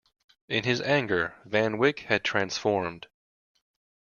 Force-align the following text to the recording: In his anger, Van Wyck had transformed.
In 0.49 0.63
his 0.63 0.81
anger, 0.81 1.35
Van 1.45 1.77
Wyck 1.77 1.99
had 1.99 2.23
transformed. 2.23 3.05